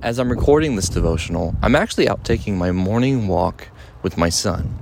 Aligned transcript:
as 0.00 0.20
I'm 0.20 0.30
recording 0.30 0.76
this 0.76 0.88
devotional, 0.88 1.56
I'm 1.60 1.74
actually 1.74 2.08
out 2.08 2.24
taking 2.24 2.56
my 2.56 2.70
morning 2.70 3.26
walk 3.26 3.68
with 4.02 4.16
my 4.16 4.28
son. 4.28 4.78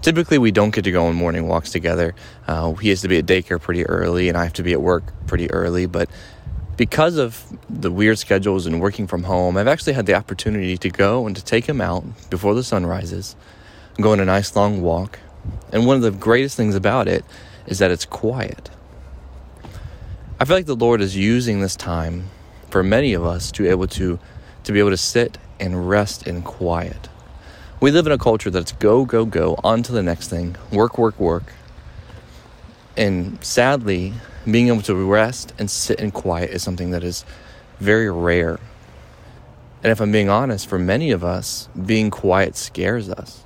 Typically, 0.00 0.38
we 0.38 0.52
don't 0.52 0.74
get 0.74 0.84
to 0.84 0.92
go 0.92 1.06
on 1.06 1.14
morning 1.14 1.48
walks 1.48 1.70
together. 1.70 2.14
Uh, 2.46 2.72
he 2.74 2.88
has 2.90 3.00
to 3.02 3.08
be 3.08 3.18
at 3.18 3.26
daycare 3.26 3.60
pretty 3.60 3.84
early, 3.86 4.28
and 4.28 4.38
I 4.38 4.44
have 4.44 4.52
to 4.54 4.62
be 4.62 4.72
at 4.72 4.80
work 4.80 5.04
pretty 5.26 5.50
early. 5.50 5.86
But 5.86 6.08
because 6.76 7.16
of 7.16 7.44
the 7.68 7.90
weird 7.90 8.18
schedules 8.18 8.66
and 8.66 8.80
working 8.80 9.06
from 9.06 9.24
home, 9.24 9.56
I've 9.56 9.68
actually 9.68 9.92
had 9.94 10.06
the 10.06 10.14
opportunity 10.14 10.76
to 10.78 10.90
go 10.90 11.26
and 11.26 11.34
to 11.34 11.44
take 11.44 11.66
him 11.66 11.80
out 11.80 12.04
before 12.30 12.54
the 12.54 12.64
sun 12.64 12.86
rises, 12.86 13.34
go 14.00 14.12
on 14.12 14.20
a 14.20 14.24
nice 14.24 14.54
long 14.54 14.82
walk. 14.82 15.18
And 15.72 15.84
one 15.84 15.96
of 15.96 16.02
the 16.02 16.12
greatest 16.12 16.56
things 16.56 16.76
about 16.76 17.08
it 17.08 17.24
is 17.66 17.80
that 17.80 17.90
it's 17.90 18.04
quiet. 18.04 18.70
I 20.38 20.44
feel 20.44 20.56
like 20.56 20.66
the 20.66 20.76
Lord 20.76 21.00
is 21.00 21.16
using 21.16 21.60
this 21.60 21.76
time 21.76 22.28
for 22.72 22.82
many 22.82 23.12
of 23.12 23.22
us 23.22 23.52
to 23.52 23.68
able 23.68 23.86
to 23.86 24.18
to 24.64 24.72
be 24.72 24.78
able 24.78 24.90
to 24.90 24.96
sit 24.96 25.36
and 25.60 25.90
rest 25.90 26.26
in 26.26 26.40
quiet. 26.40 27.10
We 27.80 27.90
live 27.90 28.06
in 28.06 28.12
a 28.12 28.18
culture 28.18 28.48
that's 28.48 28.72
go 28.72 29.04
go 29.04 29.26
go 29.26 29.60
on 29.62 29.82
to 29.82 29.92
the 29.92 30.02
next 30.02 30.28
thing, 30.28 30.56
work 30.72 30.96
work 30.96 31.20
work. 31.20 31.52
And 32.96 33.44
sadly, 33.44 34.14
being 34.50 34.68
able 34.68 34.80
to 34.82 34.94
rest 34.94 35.52
and 35.58 35.70
sit 35.70 36.00
in 36.00 36.12
quiet 36.12 36.50
is 36.50 36.62
something 36.62 36.92
that 36.92 37.04
is 37.04 37.26
very 37.78 38.10
rare. 38.10 38.58
And 39.82 39.92
if 39.92 40.00
I'm 40.00 40.10
being 40.10 40.30
honest, 40.30 40.66
for 40.66 40.78
many 40.78 41.10
of 41.10 41.22
us, 41.22 41.68
being 41.84 42.10
quiet 42.10 42.56
scares 42.56 43.10
us 43.10 43.44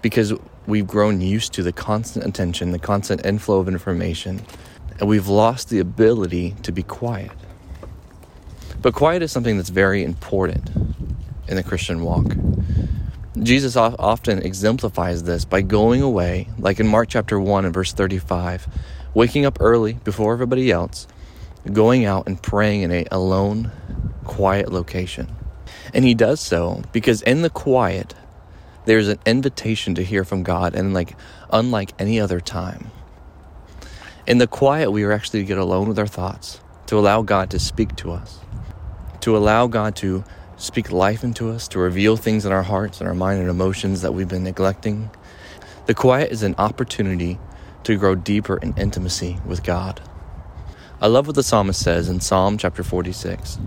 because 0.00 0.32
we've 0.66 0.86
grown 0.86 1.20
used 1.20 1.52
to 1.54 1.62
the 1.62 1.72
constant 1.72 2.24
attention, 2.24 2.70
the 2.70 2.78
constant 2.78 3.26
inflow 3.26 3.58
of 3.58 3.68
information, 3.68 4.40
and 4.98 5.08
we've 5.08 5.28
lost 5.28 5.68
the 5.68 5.80
ability 5.80 6.54
to 6.62 6.72
be 6.72 6.82
quiet. 6.82 7.32
But 8.86 8.94
quiet 8.94 9.20
is 9.20 9.32
something 9.32 9.56
that's 9.56 9.68
very 9.68 10.04
important 10.04 10.70
in 11.48 11.56
the 11.56 11.64
Christian 11.64 12.04
walk. 12.04 12.36
Jesus 13.36 13.74
often 13.76 14.38
exemplifies 14.38 15.24
this 15.24 15.44
by 15.44 15.62
going 15.62 16.02
away, 16.02 16.50
like 16.56 16.78
in 16.78 16.86
Mark 16.86 17.08
chapter 17.08 17.40
1 17.40 17.64
and 17.64 17.74
verse 17.74 17.92
35, 17.92 18.68
waking 19.12 19.44
up 19.44 19.58
early 19.60 19.94
before 19.94 20.32
everybody 20.32 20.70
else, 20.70 21.08
going 21.72 22.04
out 22.04 22.28
and 22.28 22.40
praying 22.40 22.82
in 22.82 22.92
a 22.92 23.04
alone, 23.10 23.72
quiet 24.22 24.70
location. 24.70 25.34
And 25.92 26.04
he 26.04 26.14
does 26.14 26.40
so 26.40 26.84
because 26.92 27.22
in 27.22 27.42
the 27.42 27.50
quiet, 27.50 28.14
there's 28.84 29.08
an 29.08 29.18
invitation 29.26 29.96
to 29.96 30.04
hear 30.04 30.22
from 30.24 30.44
God, 30.44 30.76
and 30.76 30.94
like 30.94 31.16
unlike 31.50 31.90
any 31.98 32.20
other 32.20 32.38
time. 32.38 32.92
In 34.28 34.38
the 34.38 34.46
quiet, 34.46 34.92
we 34.92 35.02
are 35.02 35.10
actually 35.10 35.40
to 35.40 35.46
get 35.46 35.58
alone 35.58 35.88
with 35.88 35.98
our 35.98 36.06
thoughts, 36.06 36.60
to 36.86 36.96
allow 36.96 37.22
God 37.22 37.50
to 37.50 37.58
speak 37.58 37.96
to 37.96 38.12
us 38.12 38.38
to 39.26 39.36
allow 39.36 39.66
God 39.66 39.96
to 39.96 40.22
speak 40.56 40.92
life 40.92 41.24
into 41.24 41.50
us, 41.50 41.66
to 41.66 41.80
reveal 41.80 42.16
things 42.16 42.46
in 42.46 42.52
our 42.52 42.62
hearts 42.62 43.00
and 43.00 43.08
our 43.08 43.14
mind 43.14 43.40
and 43.40 43.50
emotions 43.50 44.02
that 44.02 44.14
we've 44.14 44.28
been 44.28 44.44
neglecting. 44.44 45.10
The 45.86 45.94
quiet 45.94 46.30
is 46.30 46.44
an 46.44 46.54
opportunity 46.58 47.40
to 47.82 47.96
grow 47.96 48.14
deeper 48.14 48.56
in 48.56 48.72
intimacy 48.78 49.40
with 49.44 49.64
God. 49.64 50.00
I 51.00 51.08
love 51.08 51.26
what 51.26 51.34
the 51.34 51.42
psalmist 51.42 51.82
says 51.82 52.08
in 52.08 52.20
Psalm 52.20 52.56
chapter 52.56 52.84
46 52.84 53.58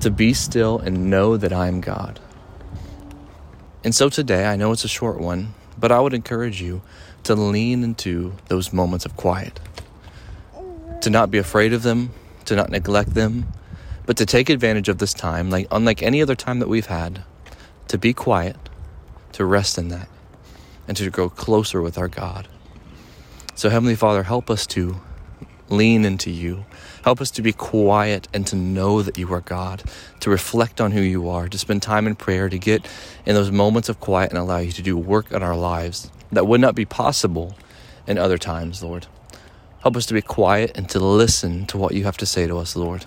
to 0.00 0.10
be 0.10 0.34
still 0.34 0.80
and 0.80 1.08
know 1.08 1.36
that 1.36 1.52
I 1.52 1.68
am 1.68 1.80
God. 1.80 2.18
And 3.84 3.94
so 3.94 4.08
today, 4.08 4.46
I 4.46 4.56
know 4.56 4.72
it's 4.72 4.82
a 4.82 4.88
short 4.88 5.20
one, 5.20 5.54
but 5.78 5.92
I 5.92 6.00
would 6.00 6.12
encourage 6.12 6.60
you 6.60 6.82
to 7.22 7.36
lean 7.36 7.84
into 7.84 8.34
those 8.48 8.72
moments 8.72 9.04
of 9.04 9.16
quiet, 9.16 9.60
to 11.02 11.08
not 11.08 11.30
be 11.30 11.38
afraid 11.38 11.72
of 11.72 11.84
them, 11.84 12.10
to 12.46 12.56
not 12.56 12.68
neglect 12.68 13.14
them, 13.14 13.46
but 14.06 14.16
to 14.16 14.26
take 14.26 14.50
advantage 14.50 14.88
of 14.88 14.98
this 14.98 15.14
time, 15.14 15.50
like 15.50 15.66
unlike 15.70 16.02
any 16.02 16.22
other 16.22 16.34
time 16.34 16.58
that 16.58 16.68
we've 16.68 16.86
had, 16.86 17.24
to 17.88 17.98
be 17.98 18.12
quiet, 18.12 18.56
to 19.32 19.44
rest 19.44 19.78
in 19.78 19.88
that, 19.88 20.08
and 20.88 20.96
to 20.96 21.10
grow 21.10 21.28
closer 21.28 21.80
with 21.80 21.98
our 21.98 22.08
God. 22.08 22.48
So, 23.54 23.70
Heavenly 23.70 23.96
Father, 23.96 24.22
help 24.22 24.50
us 24.50 24.66
to 24.68 25.00
lean 25.68 26.04
into 26.04 26.30
you. 26.30 26.64
Help 27.04 27.20
us 27.20 27.30
to 27.32 27.42
be 27.42 27.52
quiet 27.52 28.28
and 28.32 28.46
to 28.46 28.56
know 28.56 29.02
that 29.02 29.18
you 29.18 29.32
are 29.32 29.40
God, 29.40 29.82
to 30.20 30.30
reflect 30.30 30.80
on 30.80 30.92
who 30.92 31.00
you 31.00 31.28
are, 31.28 31.48
to 31.48 31.58
spend 31.58 31.82
time 31.82 32.06
in 32.06 32.14
prayer, 32.14 32.48
to 32.48 32.58
get 32.58 32.86
in 33.26 33.34
those 33.34 33.50
moments 33.50 33.88
of 33.88 34.00
quiet 34.00 34.30
and 34.30 34.38
allow 34.38 34.58
you 34.58 34.72
to 34.72 34.82
do 34.82 34.96
work 34.96 35.32
in 35.32 35.42
our 35.42 35.56
lives 35.56 36.10
that 36.30 36.46
would 36.46 36.60
not 36.60 36.74
be 36.74 36.84
possible 36.84 37.56
in 38.06 38.18
other 38.18 38.38
times, 38.38 38.82
Lord. 38.82 39.06
Help 39.80 39.96
us 39.96 40.06
to 40.06 40.14
be 40.14 40.22
quiet 40.22 40.72
and 40.74 40.88
to 40.90 41.00
listen 41.00 41.66
to 41.66 41.78
what 41.78 41.94
you 41.94 42.04
have 42.04 42.16
to 42.18 42.26
say 42.26 42.46
to 42.46 42.58
us, 42.58 42.76
Lord. 42.76 43.06